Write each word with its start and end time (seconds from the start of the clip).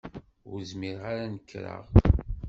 Ur 0.51 0.59
zmireɣ 0.69 1.03
ad 1.23 1.29
nekreɣ. 1.33 1.83